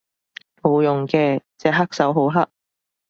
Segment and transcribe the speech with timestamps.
[0.63, 2.47] 冇用嘅，隻黑手好黑